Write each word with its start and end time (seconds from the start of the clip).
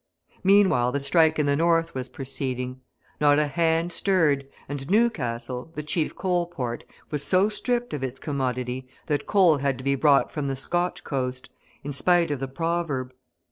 Meanwhile 0.43 0.93
the 0.93 0.99
strike 0.99 1.37
in 1.37 1.45
the 1.45 1.55
North 1.55 1.93
was 1.93 2.09
proceeding. 2.09 2.81
Not 3.19 3.37
a 3.37 3.45
hand 3.45 3.91
stirred, 3.91 4.47
and 4.67 4.89
Newcastle, 4.89 5.71
the 5.75 5.83
chief 5.83 6.15
coal 6.15 6.47
port, 6.47 6.83
was 7.11 7.21
so 7.23 7.49
stripped 7.49 7.93
of 7.93 8.03
its 8.03 8.17
commodity 8.17 8.87
that 9.05 9.27
coal 9.27 9.57
had 9.57 9.77
to 9.77 9.83
be 9.83 9.93
brought 9.93 10.31
from 10.31 10.47
the 10.47 10.55
Scotch 10.55 11.03
coast, 11.03 11.51
in 11.83 11.93
spite 11.93 12.31
of 12.31 12.39
the 12.39 12.47
proverb. 12.47 13.13